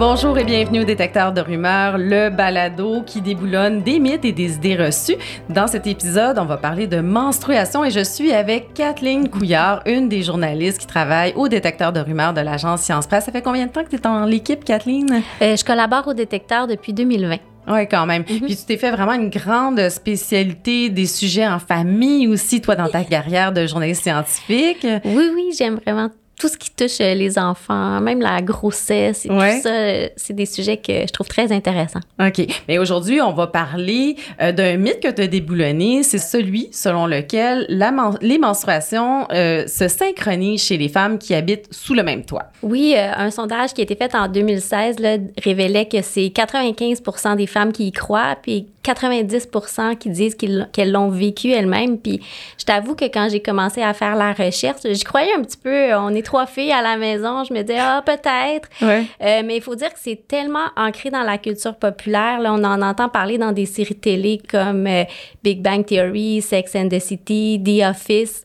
[0.00, 4.54] Bonjour et bienvenue au Détecteur de rumeurs, le balado qui déboulonne des mythes et des
[4.54, 5.16] idées reçues.
[5.50, 10.08] Dans cet épisode, on va parler de menstruation et je suis avec Kathleen Couillard, une
[10.08, 13.26] des journalistes qui travaille au Détecteur de rumeurs de l'agence Science Presse.
[13.26, 15.22] Ça fait combien de temps que tu es dans l'équipe, Kathleen?
[15.42, 17.36] Euh, je collabore au Détecteur depuis 2020.
[17.68, 18.24] Oui, quand même.
[18.24, 22.88] Puis tu t'es fait vraiment une grande spécialité des sujets en famille aussi, toi, dans
[22.88, 24.86] ta carrière de journaliste scientifique.
[25.04, 26.08] Oui, oui, j'aime vraiment
[26.40, 30.32] tout ce qui touche euh, les enfants, même la grossesse et tout ça, euh, c'est
[30.32, 32.00] des sujets que je trouve très intéressants.
[32.18, 32.46] OK.
[32.66, 36.02] Mais aujourd'hui, on va parler euh, d'un mythe que tu as déboulonné.
[36.02, 37.90] C'est celui selon lequel la
[38.22, 42.44] les menstruations se synchronisent chez les femmes qui habitent sous le même toit.
[42.62, 47.48] Oui, un sondage qui a été fait en 2016 là, révélait que c'est 95% des
[47.48, 51.98] femmes qui y croient, puis 90% qui disent qu'elles l'ont vécu elles-mêmes.
[51.98, 52.20] Puis
[52.58, 55.94] je t'avoue que quand j'ai commencé à faire la recherche, j'y croyais un petit peu.
[55.94, 57.44] On est trois filles à la maison.
[57.44, 58.68] Je me disais, ah, peut-être.
[58.82, 62.40] Euh, mais il faut dire que c'est tellement ancré dans la culture populaire.
[62.40, 65.04] Là, on en entend parler dans des séries télé comme euh,
[65.42, 68.44] Big Bang Theory, Sex and the City, The Office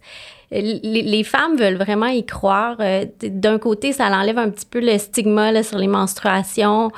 [0.52, 2.78] les, femmes veulent vraiment y croire.
[2.80, 6.92] Euh, d'un côté, ça enlève un petit peu le stigma sur les menstruations.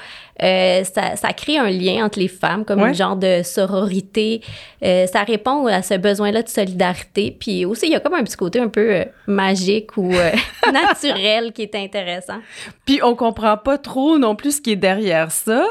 [0.44, 4.42] Euh, ça, crée un lien entre les femmes, comme un genre de sororité.
[4.84, 7.36] Euh, ça répond à ce besoin-là de solidarité.
[7.38, 10.12] Puis aussi, il y a comme un petit côté un peu magique ou
[10.72, 12.40] naturel qui est intéressant.
[12.86, 15.66] Puis on comprend pas trop non plus ce qui est derrière ça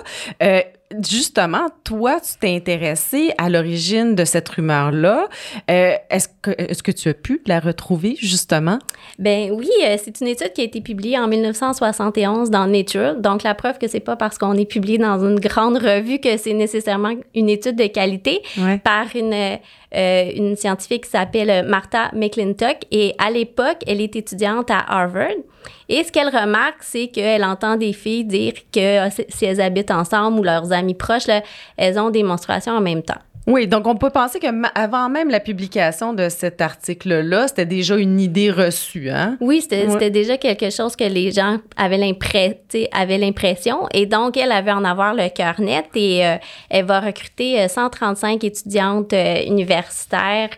[1.08, 5.28] justement, toi, tu t'es intéressé à l'origine de cette rumeur-là.
[5.70, 8.78] Euh, est-ce que, est-ce que tu as pu la retrouver, justement?
[9.18, 13.16] Ben oui, euh, c'est une étude qui a été publiée en 1971 dans Nature.
[13.16, 16.36] Donc, la preuve que c'est pas parce qu'on est publié dans une grande revue que
[16.36, 18.42] c'est nécessairement une étude de qualité
[18.84, 19.58] par une,
[19.96, 22.78] euh, une scientifique qui s'appelle Martha McClintock.
[22.90, 25.36] Et à l'époque, elle est étudiante à Harvard.
[25.88, 30.38] Et ce qu'elle remarque, c'est qu'elle entend des filles dire que si elles habitent ensemble
[30.38, 31.28] ou leurs amis proches,
[31.76, 33.20] elles ont des menstruations en même temps.
[33.46, 37.96] Oui, donc on peut penser que avant même la publication de cet article-là, c'était déjà
[37.96, 39.36] une idée reçue, hein?
[39.40, 43.86] Oui, c'était déjà quelque chose que les gens avaient l'impression.
[43.94, 46.36] Et donc, elle avait en avoir le cœur net et euh,
[46.70, 50.50] elle va recruter 135 euh, étudiantes euh, universitaires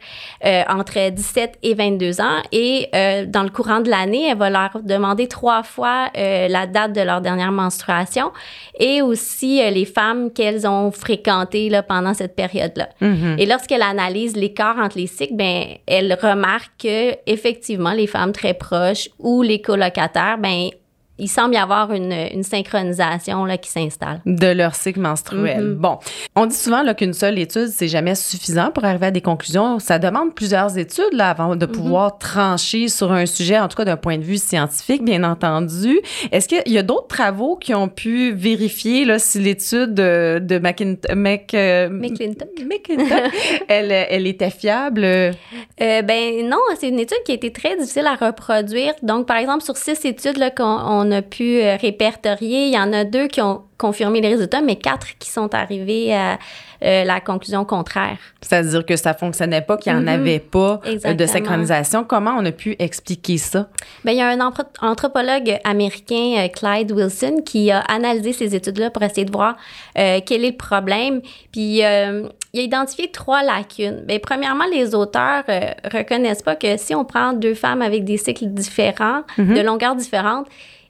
[0.43, 2.43] entre 17 et 22 ans.
[2.53, 2.88] Et
[3.26, 7.20] dans le courant de l'année, elle va leur demander trois fois la date de leur
[7.20, 8.31] dernière menstruation
[8.78, 13.39] et aussi les femmes qu'elles ont fréquentées là, pendant cette période Mm-hmm.
[13.39, 18.55] Et lorsqu'elle analyse l'écart entre les cycles, ben, elle remarque que effectivement les femmes très
[18.55, 20.71] proches ou les colocataires, ben,
[21.19, 24.21] il semble y avoir une, une synchronisation là, qui s'installe.
[24.27, 25.62] De leur cycle menstruel.
[25.62, 25.75] Mm-hmm.
[25.75, 25.99] Bon,
[26.37, 29.79] on dit souvent qu'une seule étude, c'est jamais suffisant pour arriver à des conclusions.
[29.79, 31.71] Ça demande plusieurs études là, avant de mm-hmm.
[31.71, 36.01] pouvoir trancher sur un sujet, en tout cas d'un point de vue scientifique, bien entendu.
[36.33, 40.55] Est-ce qu'il y a d'autres travaux qui ont pu vérifier là, si l'étude de, de
[40.55, 42.49] euh, McClintock,
[43.69, 45.05] elle, elle était fiable?
[45.05, 45.33] Euh,
[45.79, 48.95] ben non, c'est une étude qui a été très difficile à reproduire.
[49.03, 52.67] Donc, par exemple, sur six études qu'on a pu euh, répertorier.
[52.67, 56.13] Il y en a deux qui ont confirmé les résultats, mais quatre qui sont arrivés
[56.13, 56.39] à
[56.83, 58.19] euh, la conclusion contraire.
[58.41, 60.21] C'est-à-dire que ça fonctionnait pas, qu'il n'y en mm-hmm.
[60.21, 62.03] avait pas euh, de synchronisation.
[62.03, 63.69] Comment on a pu expliquer ça?
[64.05, 69.03] Bien, il y a un anthropologue américain, Clyde Wilson, qui a analysé ces études-là pour
[69.03, 69.57] essayer de voir
[69.95, 71.21] quel est le problème.
[71.53, 74.03] Puis, il a identifié trois lacunes.
[74.07, 75.45] Bien, premièrement, les auteurs
[75.93, 79.55] reconnaissent pas que si on prend deux femmes avec des cycles différents, mm-hmm.
[79.55, 80.49] de longueur différente,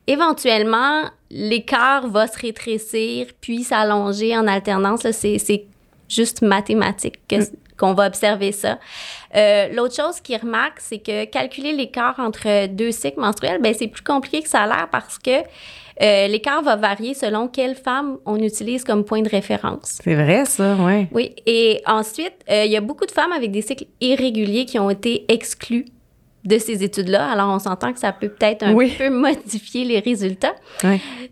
[0.09, 5.09] éventuellement, l'écart va se rétrécir puis s'allonger en alternance.
[5.13, 5.67] C'est
[6.09, 7.43] juste mathématique mm.
[7.77, 8.79] qu'on va observer ça.
[9.37, 13.89] Euh, l'autre chose qu'ils remarquent, c'est que calculer l'écart entre deux cycles menstruels, ben, c'est
[13.89, 15.43] plus compliqué que ça a l'air parce que
[16.01, 19.99] euh, l'écart va varier selon quelle femme on utilise comme point de référence.
[20.03, 21.07] C'est vrai, ça, oui.
[21.13, 21.35] Oui.
[21.45, 24.91] Et ensuite, euh, il y a beaucoup de femmes avec des cycles irréguliers qui ont
[24.91, 25.87] été exclues
[26.48, 27.31] de ces études-là.
[27.31, 30.54] Alors, on s'entend que ça peut peut-être un peu modifier les résultats.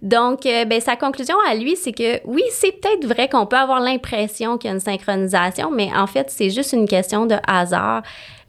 [0.03, 3.57] Donc, euh, ben, sa conclusion à lui, c'est que oui, c'est peut-être vrai qu'on peut
[3.57, 7.37] avoir l'impression qu'il y a une synchronisation, mais en fait, c'est juste une question de
[7.47, 8.03] hasard.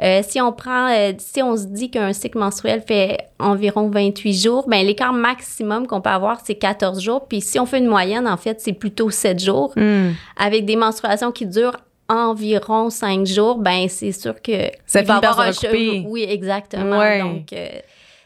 [0.04, 4.34] Euh, si on prend, euh, si on se dit qu'un cycle menstruel fait environ 28
[4.34, 7.28] jours, ben l'écart maximum qu'on peut avoir, c'est 14 jours.
[7.28, 10.12] Puis si on fait une moyenne, en fait, c'est plutôt 7 jours, hmm.
[10.38, 11.78] avec des menstruations qui durent
[12.10, 16.08] environ cinq jours, ben c'est sûr que ça va avoir un cheveu.
[16.08, 17.20] Oui, exactement.
[17.20, 17.68] Donc, euh,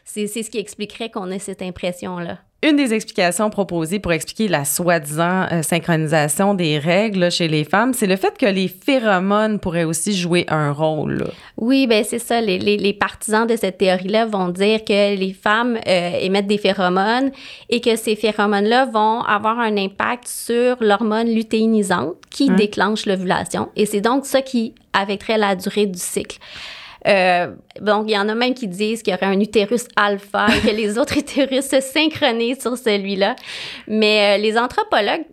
[0.04, 2.38] c'est ce qui expliquerait qu'on ait cette impression-là.
[2.64, 7.92] Une des explications proposées pour expliquer la soi-disant euh, synchronisation des règles chez les femmes,
[7.92, 11.24] c'est le fait que les phéromones pourraient aussi jouer un rôle.
[11.56, 12.40] Oui, ben c'est ça.
[12.40, 16.58] Les, les, les, partisans de cette théorie-là vont dire que les femmes euh, émettent des
[16.58, 17.32] phéromones
[17.68, 22.54] et que ces phéromones-là vont avoir un impact sur l'hormone lutéinisante qui hein?
[22.54, 23.70] déclenche l'ovulation.
[23.74, 26.38] Et c'est donc ça qui affecterait la durée du cycle.
[27.06, 30.46] Euh, donc, il y en a même qui disent qu'il y aurait un utérus alpha
[30.48, 33.36] et que les autres utérus se synchronisent sur celui-là.
[33.88, 35.24] Mais euh, les anthropologues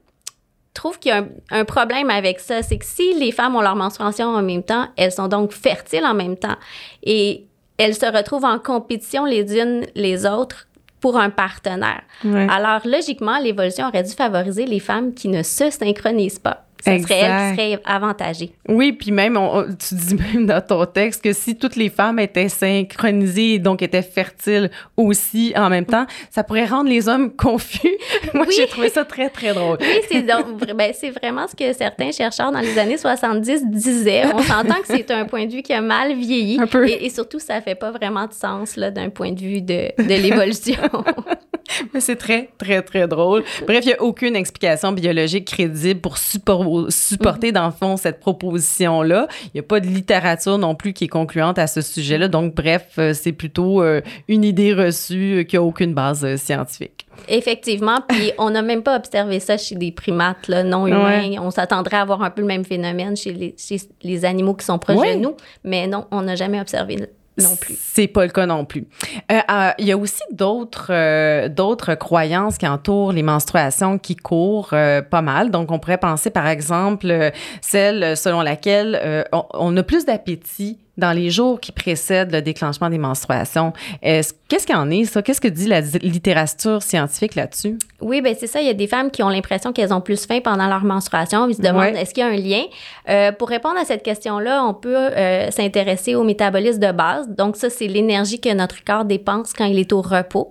[0.73, 2.61] trouvent qu'il y a un, problème avec ça.
[2.63, 6.05] C'est que si les femmes ont leur menstruation en même temps, elles sont donc fertiles
[6.05, 6.57] en même temps.
[7.03, 7.45] Et
[7.77, 10.67] elles se retrouvent en compétition les unes les autres
[10.99, 12.01] pour un partenaire.
[12.49, 16.65] Alors, logiquement, l'évolution aurait dû favoriser les femmes qui ne se synchronisent pas.
[16.83, 18.51] Ça serait elle qui serait avantagée.
[18.67, 19.37] Oui, puis même,
[19.77, 23.81] tu dis même dans ton texte que si toutes les femmes étaient synchronisées et donc
[23.81, 27.97] étaient fertiles aussi en même temps, ça pourrait rendre les hommes confus.
[28.33, 29.77] Moi, j'ai trouvé ça très, très drôle.
[29.81, 34.23] Oui, c'est ben, vraiment ce que certains chercheurs dans les années 70 disaient.
[34.33, 36.59] On s'entend que c'est un point de vue qui a mal vieilli.
[36.59, 36.87] Un peu.
[36.87, 40.79] Et, surtout, ça fait pas vraiment de sens d'un point de vue de, de l'évolution.
[41.93, 43.43] Mais c'est très, très, très drôle.
[43.65, 49.27] Bref, il n'y a aucune explication biologique crédible pour supporter, dans le fond, cette proposition-là.
[49.45, 52.27] Il n'y a pas de littérature non plus qui est concluante à ce sujet-là.
[52.27, 57.05] Donc, bref, euh, c'est plutôt euh, une idée reçue qui n'a aucune base euh, scientifique.
[57.27, 61.35] Effectivement, puis on n'a même pas observé ça chez des primates là, non humains.
[61.41, 64.65] On s'attendrait à avoir un peu le même phénomène chez les, chez les animaux qui
[64.65, 66.97] sont proches de nous, mais non, on n'a jamais observé
[67.41, 67.77] non plus.
[67.79, 68.85] C'est pas le cas non plus.
[69.31, 74.15] Euh, euh, il y a aussi d'autres euh, d'autres croyances qui entourent les menstruations qui
[74.15, 75.51] courent pas mal.
[75.51, 77.31] Donc, on pourrait penser, par exemple,
[77.61, 82.97] celle selon laquelle on, a plus d'appétit dans les jours qui précèdent le déclenchement des
[82.97, 83.73] menstruations.
[84.01, 85.21] Qu'est-ce qu'il y en est, ça?
[85.21, 87.77] Qu'est-ce que dit la littérature scientifique là-dessus?
[88.01, 88.61] Oui, ben c'est ça.
[88.61, 91.47] Il y a des femmes qui ont l'impression qu'elles ont plus faim pendant leur menstruation.
[91.47, 92.63] Ils se demandent est-ce qu'il y a un lien?
[93.09, 97.29] Euh, pour répondre à cette question-là, on peut euh, s'intéresser au métabolisme de base.
[97.29, 100.49] Donc ça, c'est l'énergie que notre corps dépense quand il est au repos.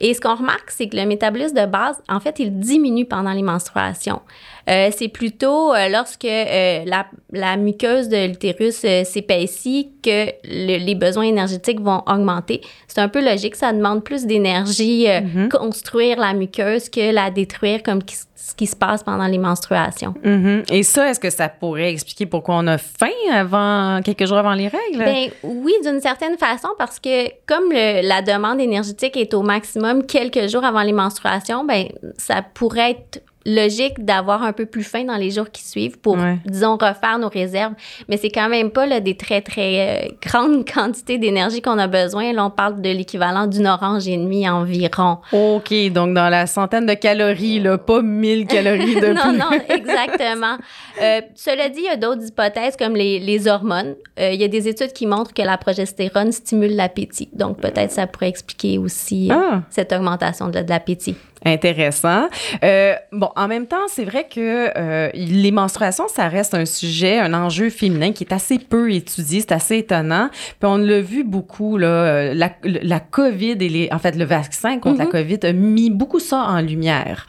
[0.00, 3.32] Et ce qu'on remarque, c'est que le métabolisme de base, en fait, il diminue pendant
[3.32, 4.20] les menstruations.
[4.68, 8.74] Euh, c'est plutôt euh, lorsque euh, la, la, muqueuse de l'utérus
[9.04, 12.60] s'épaissit que les besoins énergétiques vont augmenter.
[12.88, 15.48] C'est un peu logique, ça demande plus d'énergie mm-hmm.
[15.48, 18.00] construire la muqueuse que la détruire comme
[18.34, 20.14] ce qui se passe pendant les menstruations.
[20.24, 20.72] Mm-hmm.
[20.72, 24.54] Et ça, est-ce que ça pourrait expliquer pourquoi on a faim avant quelques jours avant
[24.54, 24.98] les règles?
[24.98, 30.48] Ben oui, d'une certaine façon, parce que comme la demande énergétique est au maximum quelques
[30.48, 31.86] jours avant les menstruations, ben
[32.16, 36.18] ça pourrait être logique d'avoir un peu plus faim dans les jours qui suivent pour,
[36.44, 37.74] disons, refaire nos réserves.
[38.08, 41.86] Mais c'est quand même pas là, des très, très euh, grandes quantités d'énergie qu'on a
[41.86, 42.32] besoin.
[42.32, 45.18] Là, on parle de l'équivalent d'une orange et demie environ.
[45.32, 50.56] OK, donc dans la centaine de calories, là, pas 1000 calories de non, non, exactement.
[51.02, 53.96] Euh, cela dit, il y a d'autres hypothèses comme les, les hormones.
[54.18, 57.28] Euh, il y a des études qui montrent que la progestérone stimule l'appétit.
[57.34, 59.60] Donc, peut-être ça pourrait expliquer aussi ah.
[59.68, 61.14] cette augmentation de, de l'appétit.
[61.44, 62.28] Intéressant.
[62.64, 67.18] Euh, bon, en même temps, c'est vrai que euh, les menstruations, ça reste un sujet,
[67.18, 70.30] un enjeu féminin qui est assez peu étudié, c'est assez étonnant.
[70.30, 74.24] Puis on l'a vu beaucoup, là, euh, la, la, COVID et les, en fait, le
[74.24, 75.10] vaccin contre la mm-hmm.
[75.10, 77.26] COVID a mis beaucoup ça en lumière.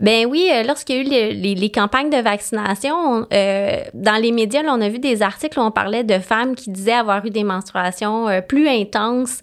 [0.00, 4.32] Ben oui, euh, lorsqu'il y a eu les, les, campagnes de vaccination, euh, dans les
[4.32, 7.24] médias, là, on a vu des articles où on parlait de femmes qui disaient avoir
[7.26, 9.42] eu des menstruations plus intenses.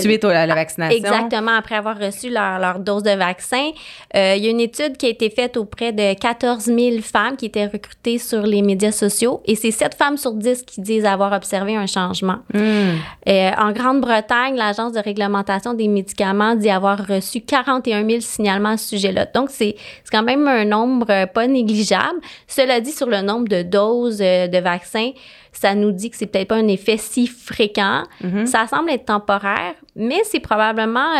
[0.00, 0.96] Suite à la vaccination.
[0.96, 3.70] Exactement, après avoir reçu leur, leur dose de vaccin.
[4.14, 7.36] Euh, il y a une étude qui a été faite auprès de 14 000 femmes
[7.36, 11.04] qui étaient recrutées sur les médias sociaux et c'est 7 femmes sur 10 qui disent
[11.04, 12.38] avoir observé un changement.
[12.54, 12.96] Hmm.
[13.28, 18.76] Euh, en Grande-Bretagne, l'Agence de réglementation des médicaments dit avoir reçu 41 000 signalements à
[18.76, 19.26] ce sujet-là.
[19.26, 19.76] Donc, c'est
[20.10, 22.20] quand même un nombre euh, pas négligeable.
[22.46, 25.10] Cela dit, sur le nombre de doses de vaccins,
[25.52, 28.04] ça nous dit que c'est peut-être pas un effet si fréquent.
[28.22, 28.46] Mm-hmm.
[28.46, 31.14] Ça semble être temporaire, mais c'est probablement,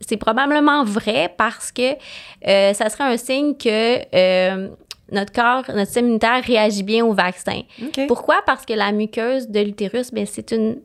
[0.00, 1.92] c'est probablement vrai parce que
[2.46, 4.68] euh, ça serait un signe que euh,
[5.12, 7.62] notre corps, notre système immunitaire réagit bien au vaccin.
[8.06, 8.36] Pourquoi?
[8.44, 10.80] Parce que la muqueuse de l'utérus, ben, c'est une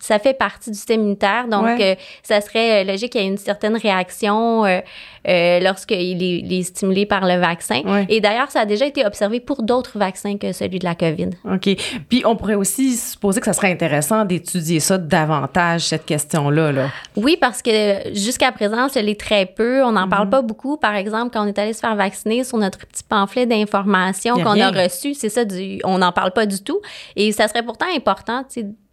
[0.00, 1.48] ça fait partie du système immunitaire.
[1.48, 6.62] Donc, euh, ça serait logique qu'il y ait une certaine réaction euh, lorsqu'il est, est,
[6.62, 7.82] stimulé par le vaccin.
[8.08, 11.30] Et d'ailleurs, ça a déjà été observé pour d'autres vaccins que celui de la COVID.
[11.44, 11.68] OK.
[12.08, 16.72] Puis on pourrait aussi supposer que ça serait intéressant d'étudier ça davantage, cette question-là.
[16.72, 16.88] Là.
[17.16, 19.82] Oui, parce que jusqu'à présent, ça l'est très peu.
[19.84, 20.30] On n'en parle mhm.
[20.30, 20.76] pas beaucoup.
[20.76, 24.60] Par exemple, quand on est allé se faire vacciner sur notre petit pamphlet d'information qu'on
[24.60, 26.80] a reçu, c'est ça, du, on n'en parle pas du tout.
[27.16, 28.44] Et ça serait pourtant important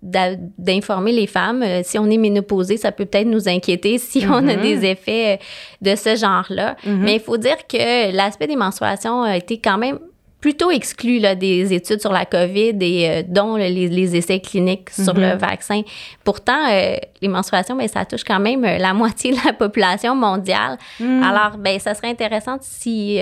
[0.03, 1.63] d'informer les femmes.
[1.63, 4.61] Euh, si on est ménopausée, ça peut peut-être nous inquiéter si on a mm-hmm.
[4.61, 5.39] des effets
[5.81, 6.75] de ce genre-là.
[6.85, 6.97] Mm-hmm.
[6.97, 9.99] Mais il faut dire que l'aspect des menstruations a été quand même
[10.43, 15.13] plutôt exclu là, des études sur la COVID et euh, dont les, essais cliniques sur
[15.13, 15.37] le mm-hmm.
[15.37, 15.81] vaccin.
[16.25, 20.15] Pourtant, euh, les menstruations, ben, ça touche quand même euh, la moitié de la population
[20.15, 20.77] mondiale.
[20.99, 21.23] Mm.
[21.23, 23.19] Alors, ben, ça serait intéressant si,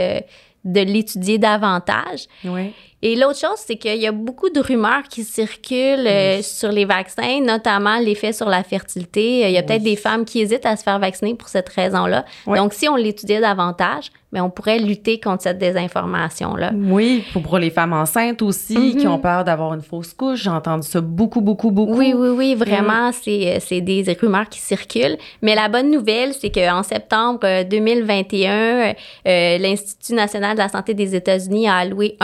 [0.65, 2.25] de l'étudier davantage.
[2.43, 2.73] Oui.
[3.03, 6.85] Et l'autre chose, c'est qu'il y a beaucoup de rumeurs qui circulent euh, sur les
[6.85, 9.41] vaccins, notamment l'effet sur la fertilité.
[9.47, 12.25] Il y a peut-être des femmes qui hésitent à se faire vacciner pour cette raison-là.
[12.47, 16.71] Donc, si on l'étudiait davantage, mais on pourrait lutter contre cette désinformation-là.
[16.73, 19.13] Oui, pour les femmes enceintes aussi, qui mhm.
[19.13, 20.43] ont peur d'avoir une fausse couche.
[20.43, 21.97] J'ai entendu ça beaucoup, beaucoup, beaucoup.
[21.97, 23.59] Oui, oui, oui, vraiment, mm.
[23.59, 25.17] c'est, des rumeurs qui circulent.
[25.41, 28.93] Mais la bonne nouvelle, c'est qu'en septembre 2021, euh,
[29.27, 32.15] euh, l'Institut national de la santé des États-Unis a alloué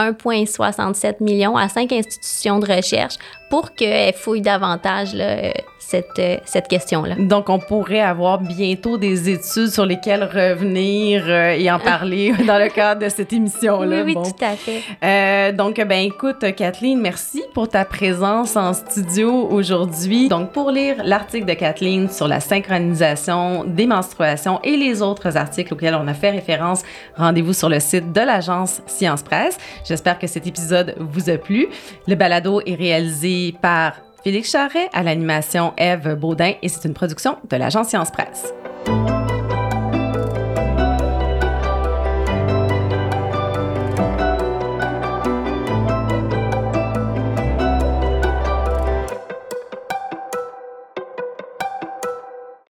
[0.70, 6.68] 1,67 million à cinq institutions de recherche pour qu'elles fouillent davantage là, cette, euh, cette
[6.68, 7.14] question-là.
[7.18, 12.58] Donc, on pourrait avoir bientôt des études sur lesquelles revenir euh, et en parler dans
[12.58, 14.02] le cadre de cette émission-là.
[14.04, 14.82] Oui, oui, tout à fait.
[15.02, 20.28] Euh, donc, ben écoute, Kathleen, merci pour ta présence en studio aujourd'hui.
[20.28, 25.72] Donc, pour lire l'article de Kathleen sur la synchronisation des menstruations et les autres articles
[25.72, 26.82] auxquels on a fait référence,
[27.16, 29.56] rendez-vous sur le site de l'agence Science Presse.
[29.86, 31.68] J'espère que cet épisode vous a plu.
[32.06, 37.36] Le balado est réalisé par Félix Charret à l'animation Eve Baudin et c'est une production
[37.48, 38.52] de l'agence Science Presse.